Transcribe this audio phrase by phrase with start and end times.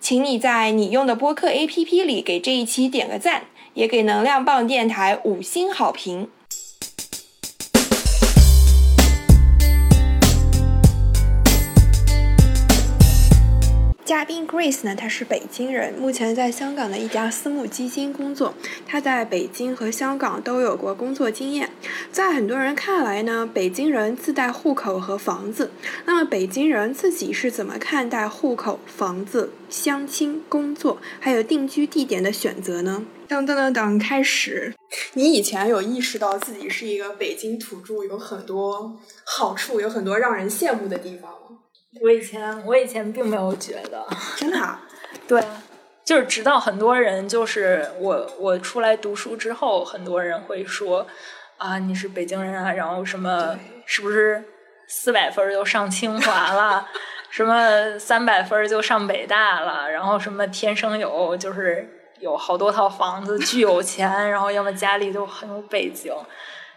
[0.00, 3.44] 请你在你用的播客 APP 里给这一期点个赞，
[3.74, 6.28] 也给能量棒电台五星好评。
[14.12, 18.52] 嘉宾 Grace 呢，她是北京人，目前在香港的一家私募基金工作。
[18.86, 21.70] 她在北京和香港都有过工作经验。
[22.10, 25.70] 在很多人看来呢，北京人自带户口和房子。
[26.04, 33.06] 那么北京人自己是怎么看待户口、房子、相亲、工作，还有定居地点的选择呢？
[33.26, 34.74] 噔噔噔噔，开始。
[35.14, 41.38] 你以前有意识到自己是一个北京土著，有很多好处，有很多让人羡慕的地方吗？
[42.00, 44.04] 我以前我以前并没有觉得，
[44.36, 44.80] 真的，啊，
[45.28, 45.42] 对，
[46.04, 51.06] 就是直到很多人就是我我出来读书之后，很多人会说
[51.58, 54.42] 啊你是北京人啊，然后什么是不是
[54.88, 56.88] 四百分就上清华了，
[57.30, 61.86] 什么三百分就上北大了，然后什么天生有就是
[62.20, 66.12] 有好多套房子，巨有钱，然后要么家里就很有背景，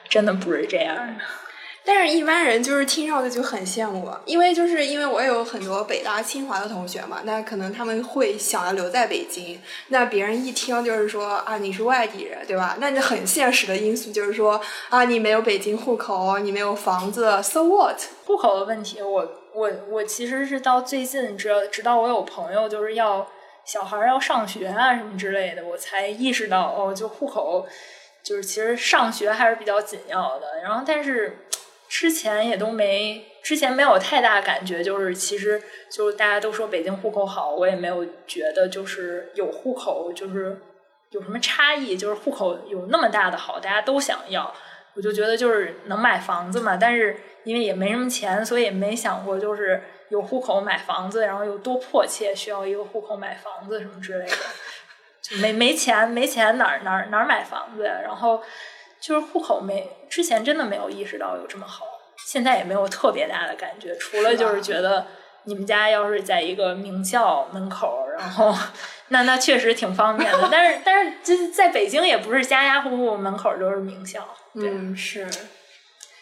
[0.09, 1.23] 真的不是这样的。
[1.87, 9.61] 但是，一般人就是听上去就很羡慕，因为就是因为我有很多北大、清华的同学嘛，那可能他们会想要留在北京。
[9.89, 12.77] 那别人一听就是说啊，你是外地人，对吧？
[12.79, 14.59] 那你很现实的因素就是说
[14.89, 18.01] 啊，你没有北京户口，你没有房子，so what？
[18.25, 23.27] 户口的问题，我我我其实是到最近，直直到我有朋友就是要
[23.63, 27.67] 小孩要上学啊什么之类的，我才意识到哦，就户口
[28.23, 30.61] 就是其实上学还是比较紧要的。
[30.63, 31.41] 然后，但是。
[31.87, 40.59] 之前也都没，之前没有太大感觉，就是其实就是大家都说北京户口好，我也没有觉得就是有户口就是
[41.11, 44.53] 有什么差异，就是户口有那么大的好，大家都想要，
[44.95, 54.35] 我就觉得就是能买房子嘛，但是因为也没什么钱，所以也没想过就是有户口买房子，然后有多迫切需要一个户口买房子什么之类的，
[55.21, 58.41] 就没没钱没钱哪儿哪儿哪儿买房子呀，然后。
[59.05, 61.85] 就是户口没之前真的没有意识到有这么好，
[62.25, 65.05] 现在也没有特别大的感觉，除了就是觉得
[65.43, 68.51] 你们家要是在一个名校门口，然后
[69.09, 70.49] 那那确实挺方便的。
[70.51, 75.27] 但是但是就是在北京也不是家家户户门口都是名校，嗯是。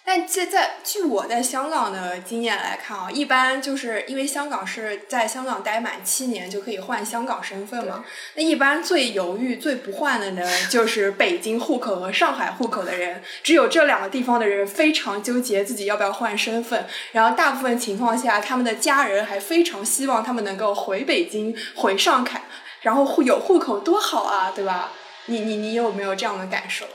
[0.05, 8.03] 但这在据我在香港的经验来看啊，一般就是因为香港是在香港待满七年就可以换香港身份嘛。
[8.35, 13.23] 那一般最犹豫、最不换的呢，就是北京户口和上海户口的人。
[13.41, 16.85] 只有这两个地方的人非常纠结自己要不要换身份。
[17.13, 22.43] 然后大部分情况下，他们的家人还非常希望他们能够回北京、回上海，
[22.81, 24.91] 然后户有户口多好啊，对吧？
[25.27, 26.85] 你你你有没有这样的感受？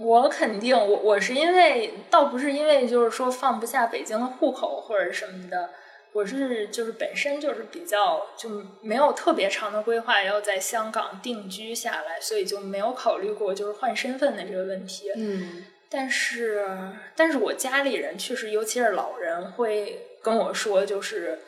[0.00, 5.70] 我肯定，我我是因为倒不是因为就是说放不下北京的户口或者什么的，
[6.12, 8.48] 我是就是本身就是比较就
[8.80, 15.12] 没有特别长的规划要在香港定居下来，所以就没有考虑过就是换身份的这个问题。
[15.14, 16.66] 嗯，但是
[17.14, 21.40] 但是我家里人确实，尤其是老人会跟我说，就是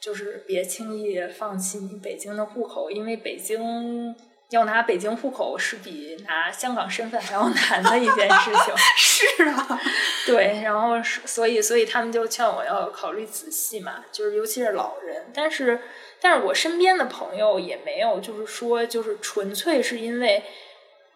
[0.00, 4.16] 就是别轻易放弃你北京的户口，因为北京。
[4.52, 8.74] 要拿北京户口是比拿香港身份还要 难的一件事情。
[8.96, 9.80] 是啊，
[10.26, 15.26] 对，然后所以所以他们就劝我要考虑仔细嘛，就是尤其是老人。
[15.34, 15.80] 但是
[16.20, 20.42] 但是我身边的朋友也没有，就是说就是纯粹是因为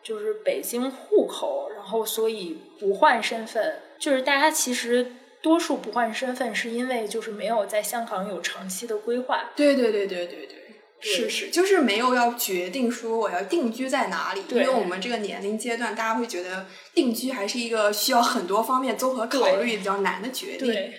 [0.03, 3.81] 就是北京户口，然后所以不换身份。
[3.99, 9.51] 就是大家其实多数不换身份，是因为就是没有在香港有长期的规划。
[9.57, 10.66] 对对对对对对。
[10.99, 20.67] 是是，就是没有要决定说我要定居在哪里，因为我们这个年龄阶段，大家会觉得定居还是一个需要很多方面综合考虑比较难的决定。
[20.67, 20.95] 对，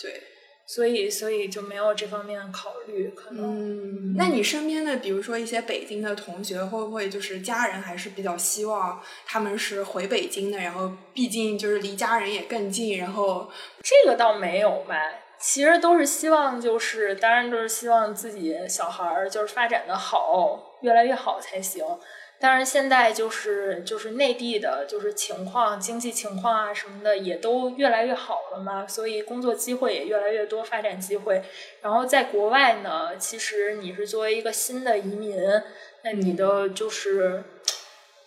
[0.00, 0.22] 对，
[0.66, 3.08] 所以所以就没有这方面的考虑。
[3.16, 10.58] 可能，那你身边的比如说一些北京的同学，会不会就是家人还是比较希望他们是回北京的？
[10.58, 13.50] 然后毕竟就是离家人也更近，然后
[13.82, 14.94] 这个倒没有吧。
[15.40, 21.84] 其实都是希望，就是当然都是希望自己小孩儿就是发展的好，越来越好才行。
[22.40, 31.42] 当然现在就是就是内地的，就是情况、经济情况啊什么的也都越来越好了嘛，所以工作机会也越来越多，发展机会。
[31.82, 35.36] 然后在国外呢，其实你是作为一个新的移民，
[36.02, 37.42] 那你的就是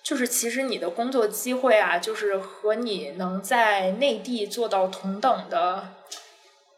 [0.03, 5.87] 就是其实你的工作机会啊，就是和你能在内地做到同等的，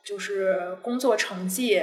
[0.03, 1.81] 就是工作成绩。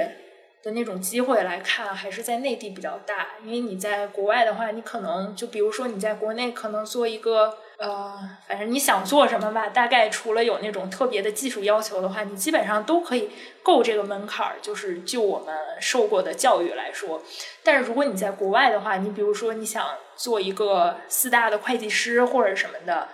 [0.63, 3.29] 的那种机会来看，还是在内地比较大。
[3.43, 8.13] 因为你在国外的话，你可能就比如说你在国内可能做一个呃，
[8.47, 13.31] 反正你想做什么吧，大概除了有那种特别的技术要求的话，你基本上都可以
[13.63, 14.57] 够这个门槛儿。
[14.61, 17.23] 就是就我们受过的教育来说，
[17.63, 19.83] 但是如果你在国外的话，你比如说你想
[20.15, 23.09] 做一个四大的会计师或者什么的，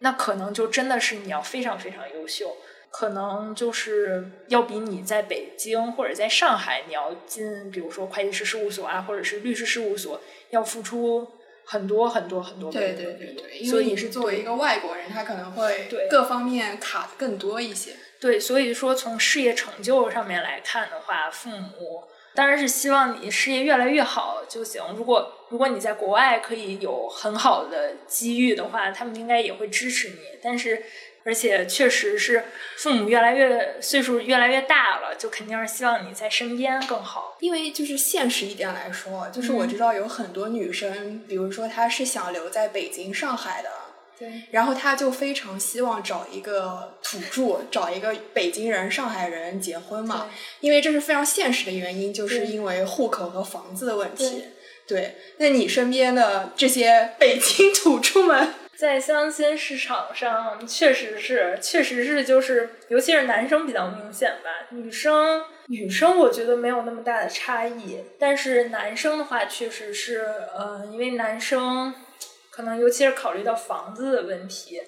[0.00, 2.54] 那可能就真的是你要非常非常优秀。
[2.92, 11.26] 可能就是要比你在北京或者在上海，你要进，比如说会计师事务所啊，或者是律师事务所，要付出
[11.64, 17.92] 很多很多很多的对对对对，因为你是作为一个外国人，他可能会各方面卡的更多一些。
[18.20, 22.04] 对，所以说从事业成就上面来看的话，父母
[22.34, 24.82] 当然是希望你事业越来越好就行。
[24.94, 30.84] 如果如果你在国外可以有很好的机遇的话，他们应该也会支持你，但是。
[31.24, 32.44] 而且确实是
[32.76, 37.36] 父母越来越岁数越来越大了，就肯定是希望你在身边更好。
[37.40, 43.68] 因为就是现实一点来说，就是我知道有很多女生，比如说她是想留在北京、上海的，
[44.18, 50.28] 对，然后她就非常希望找一个土著，找一个北京人、上海人结婚嘛。
[50.60, 54.44] 因为这是非常现实的原因，就是因为户口和房子的问题。
[54.86, 58.54] 对，那你身边的这些北京土著们？
[58.82, 64.66] 在相亲市场上，确实是，确实是，就是，尤其是男生比较明显吧。
[64.70, 71.94] 女生，女生我觉得没有那么大的差异，但是男生的话，确实是，呃，因为男生
[72.50, 74.82] 可能尤其是考虑到房子的问题，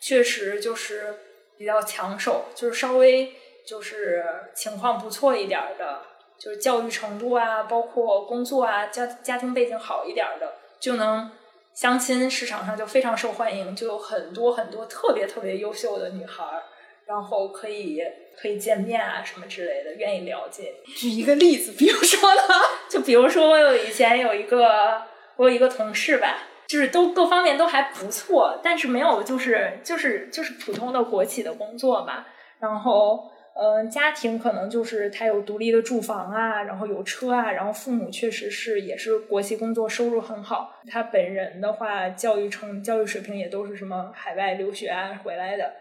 [0.00, 1.16] 确实就是
[1.58, 3.34] 比较抢手，就是稍微
[3.66, 4.24] 就是
[4.54, 6.02] 情况不错一点的，
[6.38, 11.32] 就是教育程度啊，包括工作啊，家家庭背景好一点的，就能。
[11.74, 16.62] 相亲市场上就非常受欢迎，就有很多很多特别特别优秀的女孩儿，
[17.06, 18.02] 然后可以
[18.36, 20.74] 可以见面啊什么之类的，愿意了解。
[20.96, 22.42] 举一个例子，比如说呢？
[22.90, 25.02] 就比如说我有以前有一个
[25.36, 32.26] 我有一个同事吧，就是都各方面都还不错，但是没有就是就是就是普通的国企的工作吧，
[32.58, 33.30] 然后。
[33.54, 40.80] 嗯，家庭可能就是他有独立的住房啊，然后有车啊，然后父母确实是也是国企工作，收入很好。
[40.88, 45.74] 他本人的话，教育成教育水平也都是什么海外留学啊回来的，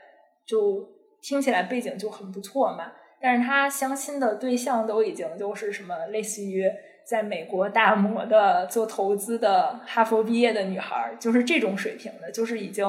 [0.45, 0.89] 就
[1.21, 2.91] 听起来背景就很不错嘛。
[3.21, 6.69] 但是他相亲的对象都已经就是什么类似于
[7.05, 12.85] 在美国大摩的做投资的哈佛毕业的女孩，就是这种水平的，就是已经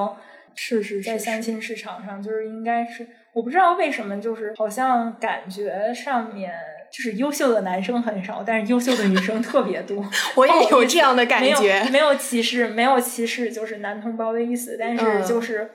[0.53, 3.07] 是是在相亲市场上就是应该是。
[3.33, 6.51] 我不知道为什么，就是好像感觉上面
[6.91, 10.03] 就是优秀的男生很少，但是优秀的女生特别多。
[10.35, 14.75] 我也有这样的感觉，没有歧视，没有歧视，就是男同胞的意思。
[14.77, 15.71] 但是就是，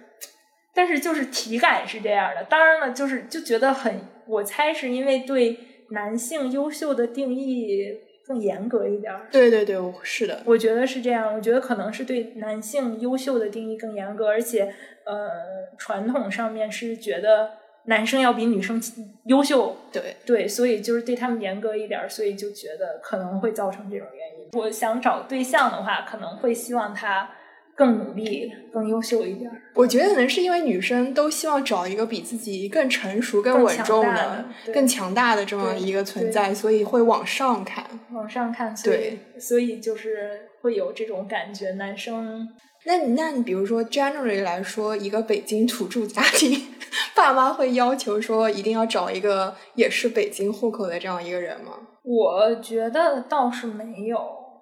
[0.74, 2.44] 但是就是体感是这样的。
[2.44, 5.58] 当然了，就是就觉得很，我猜是因为对
[5.90, 7.78] 男性优秀的定义
[8.26, 9.12] 更严格一点。
[9.30, 11.34] 对对对，是的，我觉得是这样。
[11.34, 14.74] 我觉得可能是对男性优秀的定义更严格，而且。
[15.06, 15.30] 呃，
[15.78, 17.50] 传统上面是觉得
[17.84, 18.82] 男生要比女生
[19.26, 24.48] 优秀，对对，所以就是对他们严格一点，所以就觉得可能会造成这种原因。
[24.60, 27.30] 我想找对象的话，可能会希望他
[27.76, 29.50] 更努力、更优秀一点。
[29.74, 38.74] 我觉得可能是因为女生都希望找一个比自己更成熟、更稳重的、更强大的这么一个存在，所以会往上看，往上看。
[38.82, 42.48] 对，所以就是会有这种感觉，男生。
[42.86, 46.68] 那你那你比如说，generally 来说，一个北京土著家庭，
[47.14, 51.72] 爸妈会要求说一定要找一个也是北京户口的这样一个人吗？
[52.04, 54.16] 我觉得倒是没有，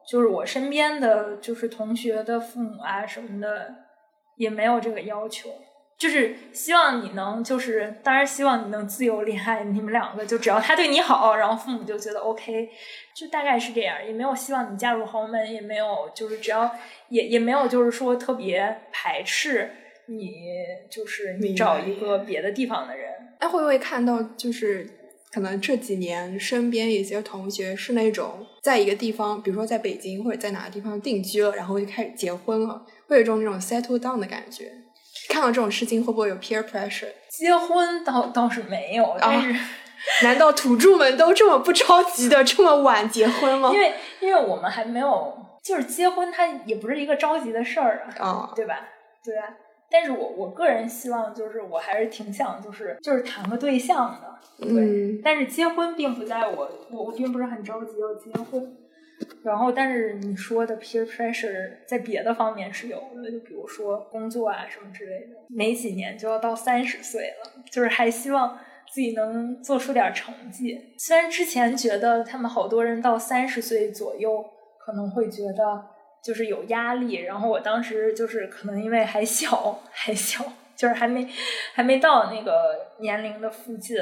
[0.09, 3.75] 就是我身边的就是同学的父母啊什么的，
[4.37, 5.51] 也没有这个要求。
[5.97, 12.69] 就是希望你能，就是当然希望你能自由恋爱，你们两个就只要他对你好，然后父母就觉得 OK，
[13.15, 16.69] 就大概是这样，也没有希望你嫁入豪门，也没有就是只要
[17.11, 19.71] 也也没有就是说特别排斥
[20.09, 20.33] 你，
[20.91, 23.13] 就是你找一个别的地方的人。
[23.39, 24.85] 哎，会不会看到就是
[25.35, 34.71] 可能这几年身边有些同学是那种在一个地方，比如说在北京或者在哪个地方定居了，然后就开始结婚了，会有一种那种 settle down 的感觉。
[35.29, 37.09] 看到这种事情会不会有 peer pressure？
[37.29, 39.53] 结婚倒倒是没有，但是
[40.23, 43.73] 难道土著们都这么不着急的这么晚结婚吗？
[43.75, 48.87] 因为因为我们还没有，就是结婚，它也不是一个着急的事儿啊，啊，对吧？
[49.25, 49.49] 对啊。
[49.95, 54.83] 但是我我个人希望，就是我还是挺想，就是就是谈个对象的，对。
[54.83, 58.77] 嗯但是结婚并不在我，我我并不是很着急要结婚。
[59.45, 68.59] 然后，但是你说的 peer pressure 在别的方面是有的，就比如说工作啊什么之类的，没几年就要到三十岁了，就是还希望
[68.93, 70.95] 自己能做出点成绩。
[70.99, 74.45] 虽然之前觉得他们好多人到三十岁左右
[74.85, 75.87] 可能会觉得
[76.25, 80.43] 就是有压力，然后我当时就是可能因为还小，还小，
[80.75, 81.29] 就是还没
[81.75, 83.97] 还没到那个年龄的附近，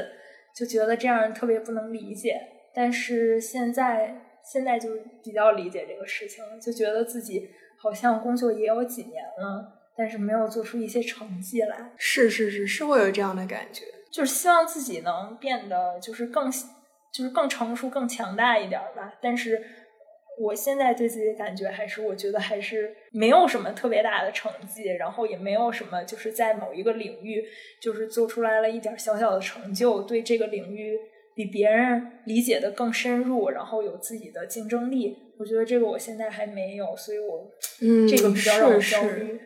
[0.54, 2.40] 就觉得这样特别不能理解。
[2.72, 4.90] 但是现在现在就
[5.22, 13.84] 比较理解这个事情了，就觉得自己好像工作也有几年了，但是没有做出一些成绩来，是是是是会有这样的感觉。
[14.10, 19.14] 就是希望自己能变得就是更就是更成熟、更强大一点儿吧。
[19.20, 19.62] 但是
[20.38, 27.44] 我现在对自己的感觉还是，我觉得还是没有什么特别大的成绩，然后也没有什么就是在某一个领域
[27.80, 30.98] 就是做出来了一点小小的成就，对这个领域
[31.34, 35.16] 比别人理解的更深入，然后有自己的竞争力。
[35.38, 39.40] 我觉得这个我现在还没有，所以我嗯，这个比较让我焦虑。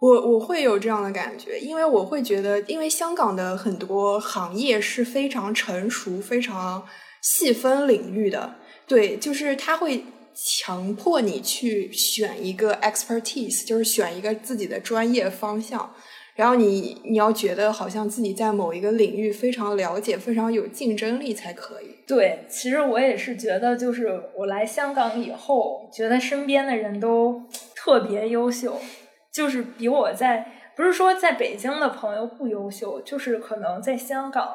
[0.00, 6.84] 我我会有这样的感觉，因为我会觉得，因为香港的很多行业是非常成熟、非常
[7.22, 8.56] 细分领域的，
[8.88, 10.02] 对，就是它会
[10.34, 15.94] 强迫你去选一个 expertise，就是选一个自己的专业方向，
[16.34, 21.86] 然后你你要觉得好像自己在某一个领域非常了解、非常有竞争力才可以。
[22.06, 27.42] 对，其实我也是觉得，就是我来香港以后，觉得身边的人都
[27.74, 28.80] 特别优秀，
[29.32, 34.54] 就是比我在不是说在北京的朋友不优秀，就是可能在香港，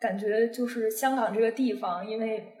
[0.00, 2.52] 感觉就是香港这个地方，因为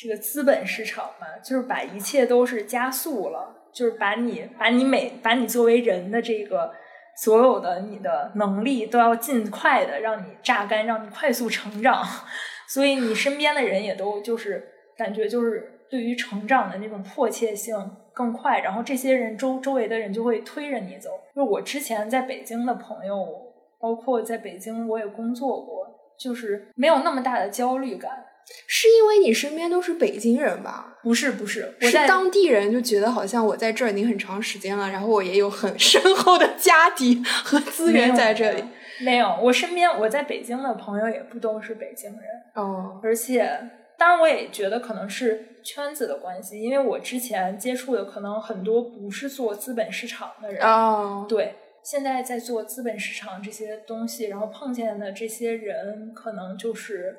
[0.00, 6.72] 这个资本市场嘛，就是把一切都是加速了，就是把你把你每把你作为人的这个
[7.18, 12.02] 所有的你的能力都要尽快的让你榨干，让你快速成长。
[12.66, 14.66] 所以你身边的人也都就是
[14.96, 17.76] 感觉就是对于成长的那种迫切性
[18.14, 21.10] 更快，然后这些人周周围的人就会推着你走。
[21.34, 25.86] 就我之前在北京的朋友，包括在北京我也工作过，
[26.18, 28.24] 就是没有那么大的焦虑感。
[28.66, 30.98] 是因为你身边都是北京人吧？
[31.02, 38.64] 不是不是，我是当地人就觉得好像我在这儿已经很长时间了，然后我也有很深厚的家底和资源在这里。
[39.02, 42.22] 没有，我身边我在北京的朋友也不都是北京人，
[42.54, 43.50] 哦，而且
[43.96, 57.16] 当然我也觉得可能是圈子的关系，因为我之前接触的可能很多不是做资本市场的人，哦，对，现在在做资本市场这些东西，然后碰见的这些人，可能就是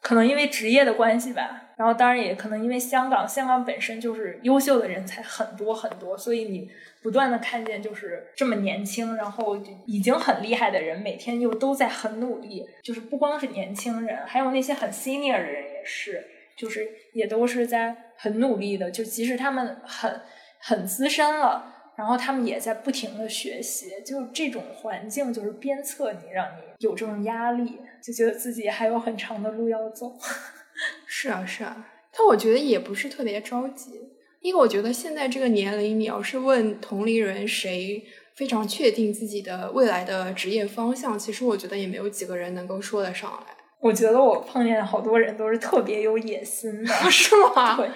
[0.00, 6.70] 可能因为职业的关系吧，然后当然也可能因为香港，香港本身就是优秀的人才很多很多，所以你
[7.02, 16.24] 不断的看见就是这么年轻，然后已经很厉害的人，每天又都在很努力，就是不光是年轻人，还有那些很 senior 的人也是，
[16.56, 20.20] 就是也都是在很努力的，就即使他们很
[20.58, 21.74] 很资深了。
[21.98, 30.16] 然后他们也在不停的学习，就这种环境就是鞭策你，让你有这种压力，就觉得自己还有很长的路要走。
[31.08, 34.00] 是啊，是啊，但我觉得也不是特别着急，
[34.42, 38.04] 因为我觉得现在这个年龄，你要是问同龄人谁
[38.36, 47.76] 非常确定自己的未来的职业方向，其实我觉得也没有几个人能够说得上来，我觉得我碰见好多人都是特别有野心的， 是吗？
[47.76, 47.90] 对，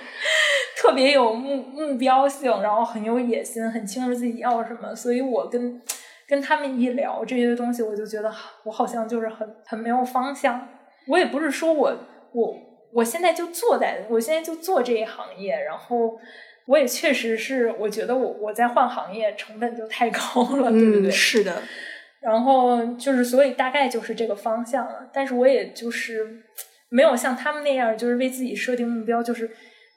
[0.82, 4.92] 特别有目目标性，然后很有野心，很清楚自己要什么。
[4.92, 5.80] 所以我跟
[6.26, 8.28] 跟他们一聊这些东西，我就觉得
[8.64, 10.66] 我好像就是很很没有方向。
[11.06, 11.96] 我也不是说我
[12.32, 12.56] 我
[12.92, 16.18] 我现在就做在我现在就做这一行业，然后
[16.66, 21.08] 我也确实是我觉得我我在换行业成本就太高了， 对不对？
[21.08, 21.62] 嗯，是的，
[22.20, 25.08] 然后就是，所以大概就是这个方向了。
[25.12, 26.42] 但是我也就是
[26.88, 29.48] 没有像他们那样，就是为自己设定目标，就是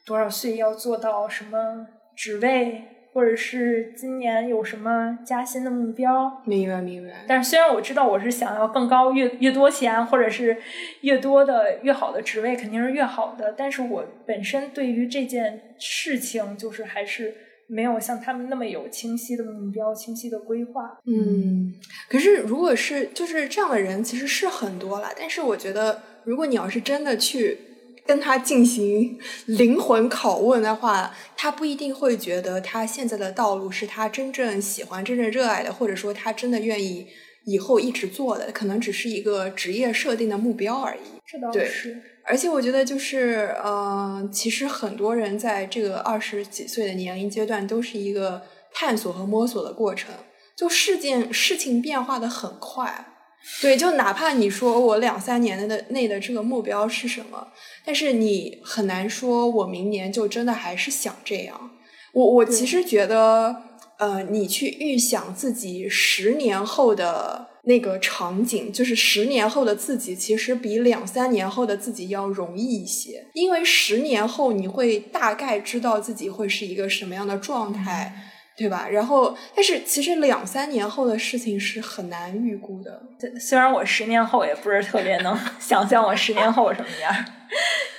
[0.06, 2.84] 多少岁要做到什么职位，
[3.14, 6.42] 或者是今年有什么加薪的目标。
[6.46, 7.26] 明白明白。
[7.28, 10.58] 但是虽然我知道我是想要更高、越越多钱，或者是
[11.02, 13.54] 越多的越好的职位，肯定是越好的。
[13.58, 17.34] 但是我本身对于这件事情，就是还是
[17.68, 21.00] 没有像他们那么有清晰的目标、清晰的规划。
[21.08, 21.74] 嗯，
[22.10, 25.10] 可是如果是就是这样的人，其实是很多了。
[25.18, 27.58] 但是我觉得，如果你要是真的去
[28.06, 37.08] 跟他进行灵魂拷问的话，他不一定会觉得他现在的道路是他真正喜欢、真正热爱的，或者说他真的愿意
[37.46, 41.20] 以后一直做的，可能只是一个职业设定的目标而已。
[41.26, 50.14] 这倒是，而且我觉得就是，呃，其实很多人在这个二十几岁的年龄阶段，都是一个探索和摸索的过程。
[50.56, 53.14] 就事件事情变化的很快，
[53.62, 57.48] 对，就哪怕你说我两三年的内的这个目标是什么，
[57.86, 61.72] 但是你很难说我明年就真的还是想这样。
[62.14, 63.56] 我我其实觉得，
[64.00, 78.32] 呃，你去预想自己十年后的那个场景，就是十年后的自己，其实比两三年后的自己要容易一些，因为十年后你会大概知道自己会是一个什么样的状态。
[78.58, 78.88] 对吧？
[78.90, 83.02] 然后，但是其实两三年后的事情是很难预估的。
[83.40, 87.14] 虽然我十年后也不是特别能 想象我十年后什么样，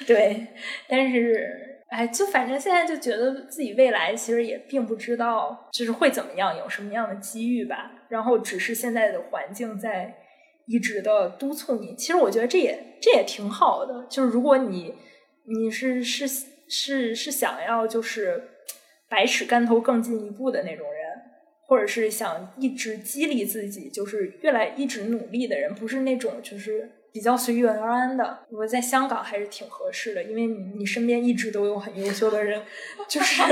[0.06, 0.46] 对，
[0.88, 7.92] 但是哎，就反正现在就觉得自己未来其实也并不知道，就是会怎么样，有什么样的机遇吧。
[8.08, 10.14] 然后只是现在的环境在
[10.66, 11.94] 一直的督促你。
[11.96, 14.94] 其实我觉得这也这也挺好的，就是如果你
[15.44, 16.26] 你是是
[16.68, 18.42] 是是想要就是
[19.08, 20.96] 百尺竿头更进一步的那种人。
[21.68, 28.46] 或者是想一直激励自己，就是越来一直努力的人，不是那种就是比较随遇而安的。
[28.52, 32.62] 我在香港还是挺合适的，因为你你身边一直都有很优秀的人，
[33.10, 33.42] 就是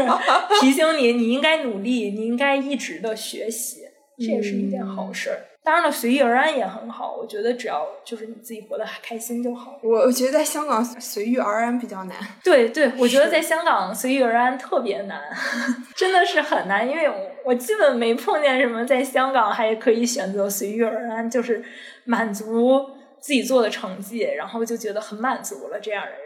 [0.61, 3.81] 提醒你你应该努力，你应该一直的学习，
[4.17, 5.41] 这也是一件好事儿。
[5.65, 9.81] 当然了，随遇而安也很好，我觉得只要就是你自己活得开心就好。
[9.83, 12.17] 我我觉得在香港随遇而安比较难。
[12.45, 15.23] 对对，我觉得在香港随遇而安特别难，
[15.97, 17.17] 真的是很难，因为我
[17.47, 21.65] 我基本没碰见什么在香港还可以选择随遇而安，就是
[22.05, 22.85] 满足
[23.19, 26.21] 自己做的成绩，然后就觉得很满足了这样的人。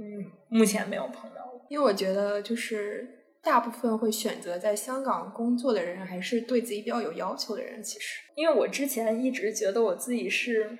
[0.00, 1.36] 嗯，目前没有碰到。
[1.68, 7.82] 因为我觉得就是大部分会选择在香港工作的人，还是对自己比较有要求的人。
[7.82, 10.78] 其实，因为我之前一直觉得我自己是，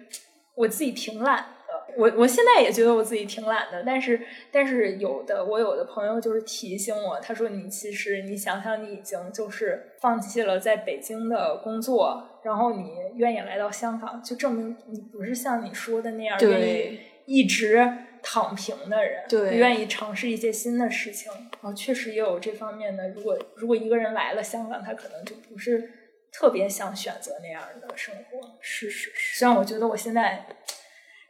[0.54, 1.70] 我自己挺懒的。
[1.96, 4.20] 我我现在也觉得我自己挺懒的，但是
[4.52, 17.76] 但是有的我有的朋友就是提醒我，他说你其实你想想你已经就是放弃了在北京的工作，然后你愿意来到香港，就证明你不是像你说的那样愿意对一直
[18.23, 21.30] 躺平的人，对愿意尝试一些新的事情。
[21.33, 23.09] 然后，确实也有这方面的。
[23.11, 25.91] 如果如果一个人来了香港，他可能就不是
[26.33, 28.59] 特别想选择那样的生活。
[28.61, 30.47] 是是是，虽然我觉得我现在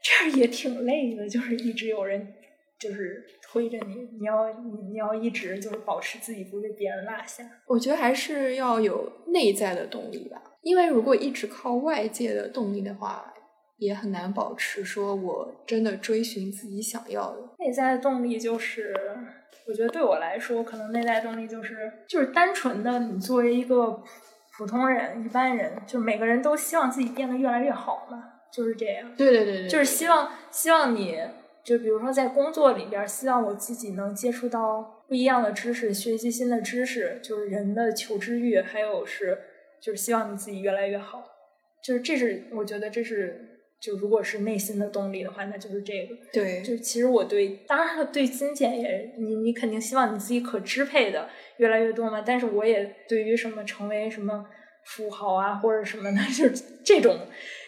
[0.03, 2.35] 这样也挺累的，就是一直有人
[2.79, 7.45] 就是推着你，你要你你要一直就是保持自己不被别人落下。
[7.67, 10.43] 我觉得还是要有内在的动力吧。
[10.63, 13.33] 因为如果一直靠外界的动力的话，
[13.81, 17.39] 也很难保持说我真的追寻自己想要的。
[17.59, 18.95] 内在的动力就是，
[19.67, 24.03] 我觉得对我来说，可能内在动力就是就是单纯的你作为一个
[24.57, 29.15] 普通人、一般人，就每个人都希望自己变得越来越好嘛，就是这样。
[29.17, 31.19] 对对对对，就是希望希望你
[31.65, 39.39] 就比如说在工作里边儿，希望我自己能接触到不一样的知识，学习新的知识，就是人的求知欲，还有是
[39.81, 41.25] 就是希望你自己越来越好，
[41.83, 43.50] 就是这是我觉得这是
[43.81, 46.15] 就如果是内心的动力的话，那就是这个。
[46.33, 52.23] 对就其实我对，当然了，对金钱也，你你肯定希望你自己可支配的越来越多嘛。
[52.25, 54.45] 但是我也对于什么成为什么
[54.85, 57.17] 富豪啊或者什么的， 就是这种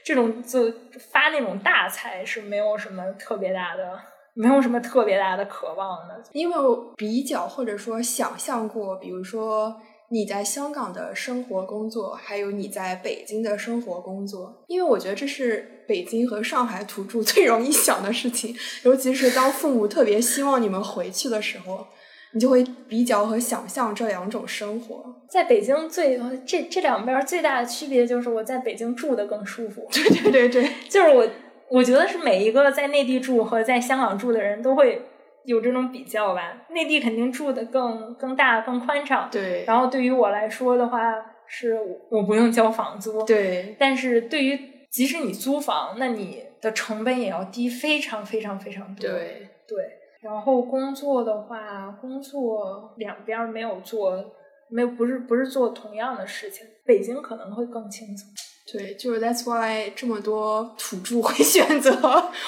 [0.05, 0.71] 这种就
[1.11, 3.99] 发那种大财是没有什么特别大的，
[4.35, 6.23] 没有什么特别大的渴望的。
[6.33, 9.81] 因为我比较或者说想象过，比如说
[10.13, 21.87] 你在香港的生活工作，还有你在北京的生活工作，因为我觉得这是北京和上海土著 最容易想的事情，尤其是当父母特别希望你们回去的时候，
[22.35, 25.03] 你就会比较和想象这两种生活。
[25.31, 29.89] 在北京最这这两边最大的区别就是我在北京住的更舒服。
[29.91, 31.27] 对对对对， 就是我，
[31.71, 35.01] 我觉得是每一个在内地住和在香港住的人都会
[35.45, 36.63] 有这种比较吧。
[36.71, 41.15] 内地肯定住的更更大、更宽敞，对然后对于我来说的话，
[41.47, 41.79] 是
[42.11, 44.59] 我不用交房租，对但是对于
[44.91, 49.09] 即使你租房，那你的成本也要低非常非常非常多。
[49.09, 49.79] 对对，
[50.21, 54.23] 然后工作的话，工作两边没有做，
[54.69, 56.67] 没有不是不是做同样的事情。
[56.85, 58.29] 北京可能会更轻松。
[58.71, 61.93] 对，就是 that's why 这么多土著会 选择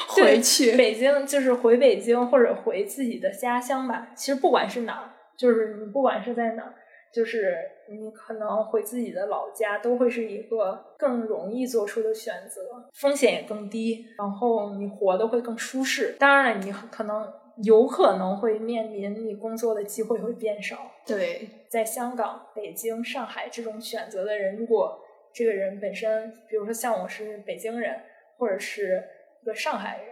[0.09, 0.77] 回去。
[0.77, 4.09] 北京就是回北京或者回自己的家乡吧。
[4.14, 6.74] 其实不管是哪儿，就是你不管是在哪儿，
[7.12, 7.57] 就是
[7.90, 16.14] 你可能回自己的老家，都会是一个更容易做出的选择，风险也更低，然后你活得会更舒适。
[16.18, 17.27] 当然了，你可能
[17.64, 20.79] 有可能会面临你工作的机会会变少。
[21.07, 25.00] 对在香港、北京、上海这种选择的人，如果
[25.35, 27.94] 这个人本身，比如说像我是北京人，
[28.38, 29.03] 或者是
[29.42, 30.07] 一个上海人，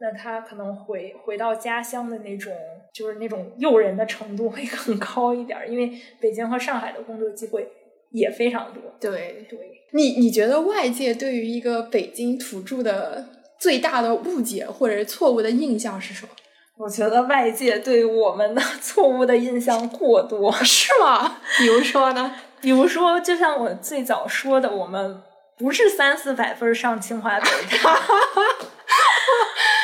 [0.00, 2.52] 那他可能回回到家乡的那种，
[2.92, 7.68] 就是那种诱人的程度会更 高一点儿，因为北京和上海的工作机会
[8.12, 8.82] 也非常多。
[9.00, 9.58] 对对，
[9.92, 13.26] 你你觉得外界对于一个北京土著的
[13.58, 16.30] 最大的误解或者是错误的印象是什么？
[16.78, 21.40] 我觉得外界对我们的 错误的印象过多， 是吗？
[21.58, 22.34] 比如说呢？
[22.60, 25.22] 比如说，就像我最早说的，我们
[25.58, 27.46] 不是三四百分上清华北
[27.82, 27.98] 大，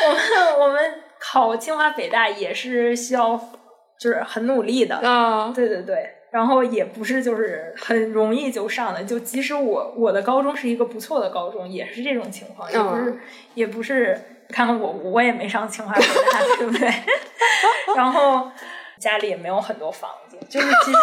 [0.07, 3.39] 我们我们考清华北大也是需要，
[3.99, 4.97] 就是很努力的。
[4.97, 13.21] 啊，对对对，然后也不是就是很容易就上的，就即使我我的高中是一个不错的高中，也是这种情况，也不是
[13.55, 16.93] 也不是，看看我我也没上清华北大， 对不对？
[17.97, 18.51] 然后
[19.01, 20.99] 家里也没有很多房子，就是其实。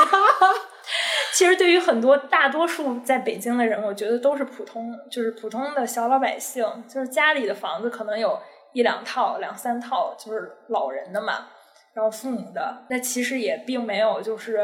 [1.34, 8.40] 其实，对于很多大多数在北京的人，我觉得都是普通，就是普通的小老百姓，就是家里的房子可能有
[8.72, 11.48] 一两套、两三套，就是老人的嘛，
[11.96, 14.60] 然后父母的，那其实也并没有就是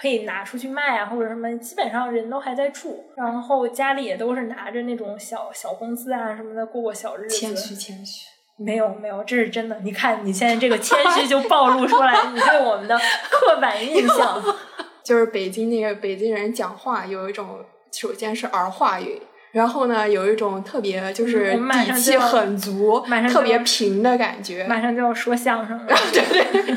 [0.00, 7.36] 可以拿出去卖啊，或者什么，基本上人都还在住，然后家里也都是拿着那种小小工资啊什么的过过小日子。
[7.36, 9.76] 谦虚，谦虚，没有没有，这是真的。
[9.80, 12.96] 你看你现在这个谦虚就暴露出来你对我们的
[13.28, 14.40] 刻板印象。
[15.08, 19.18] 就是北京那个北京人讲话有一种，首先是儿化音，
[19.52, 23.00] 然后呢有一种特别就是底气很足、
[23.32, 24.66] 特别平的感觉。
[24.66, 26.76] 马上就要说相声了，对 对。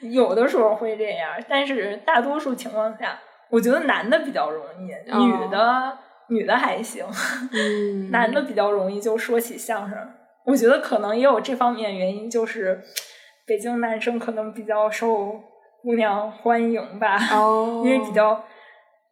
[0.12, 5.96] 有的时候会这样，但是大多数情况下，我觉得男的比较容易，女的
[6.28, 7.06] 女的还行。
[8.12, 9.96] 男的比较容易就说起相声，
[10.44, 12.82] 我觉得可能也有这方面原因，就是
[13.46, 15.44] 北京男生可能比较受。
[15.82, 17.16] 姑娘欢迎吧，
[17.84, 18.44] 因为比较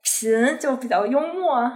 [0.03, 1.71] 贫，就比较幽默。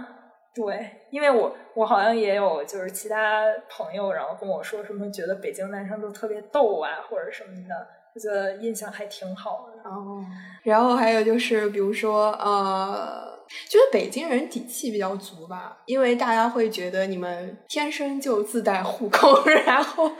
[0.55, 9.89] 对，因为我我好像也有就是其他朋友，然后跟我说什么，觉得北京男生都特别逗啊，或者什么的，我觉得印象还挺好的。
[9.89, 10.23] 哦，
[10.63, 13.32] 然后还有就是，比如说呃。
[13.69, 20.11] 觉得北京人底气比较足吧，因为大家会觉得你们天生就自带户口， 然后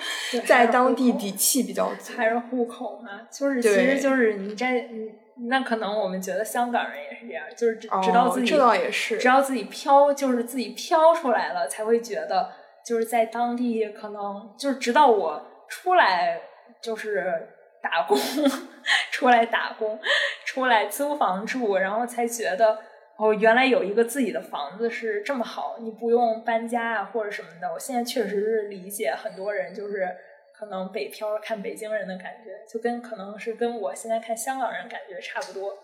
[0.46, 2.13] 在当地底气比较足。
[2.15, 4.88] 还是户口嘛，就是其实就是你在
[5.50, 12.52] 那可能我们觉得香港人也是这样，就是直到自己这倒也是，知道自己飘就是自己飘出来了，才会觉得
[12.86, 16.39] 就是在当地可能就是直到我出来
[16.82, 17.50] 就是
[17.82, 18.17] 打工，
[19.12, 20.00] 出来打工，
[20.46, 22.78] 出来租房住，然后才觉得。
[23.17, 27.71] 哦，原来有一个自己的房子是这么好，你不用搬家啊或者什么的。
[27.71, 30.08] 我现在确实是理解很多人，就是
[30.52, 35.78] 可能北漂看北京人的感觉，就跟可能是跟我现在看香港人感觉差不多，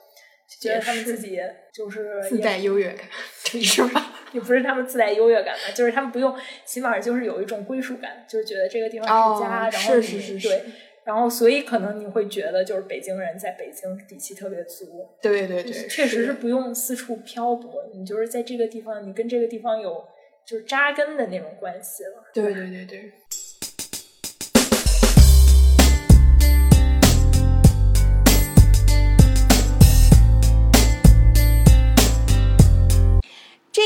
[0.59, 1.39] 觉得他们自己
[1.71, 3.07] 就是自带优越感，
[3.61, 4.13] 是吧？
[4.31, 10.63] 也不是他们自带优越感吧，就是他们不用，起码就是有一种归属感，就是觉得这个地方是家，然后你对。
[11.03, 15.07] 然后，所以可能你会觉得，就是北京人在北京底气特别足。
[15.21, 20.05] 对对对，确实是不用四处漂泊，你就是在这个地方，你跟这个地方有
[20.45, 22.23] 就是扎根的那种关系了。
[22.33, 23.11] 对对对对。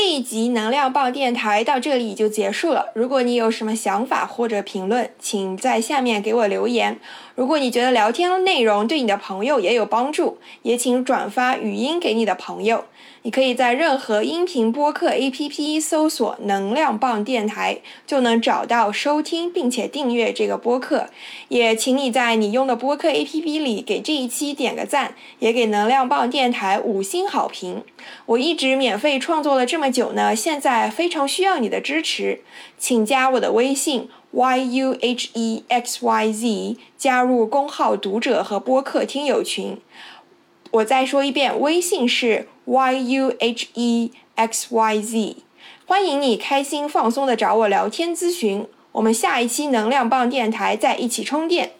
[0.04, 2.88] 这一集能量棒电台到这里就结束了。
[2.94, 7.00] 如果你有什么想法或者评论，请在下面给我留言。
[7.34, 12.84] 如果你觉得聊天内容对你的朋友也有帮助，也请转发语音给你的朋友。
[13.22, 21.08] 你可以在任何音频播客 APP 搜索“能量棒电台”，就能找到收听并且订阅这个播客。
[21.48, 27.82] 也请你在你用的播客 APP 里给这一期点个赞，也给能量棒电台五星好评。
[28.26, 32.40] 我一直免费创作了这么久呢，现在非常需要你的支持，
[32.76, 34.96] 请加我的微信 yuhexyz，
[36.98, 39.78] 加入公号读者和播客听友群。
[40.72, 45.36] 我再说一遍，微信是 y u h e x y z，
[45.86, 48.66] 欢迎你开心放松的找我聊天咨询。
[48.90, 51.74] 我们下一期能量棒电台再一起充电。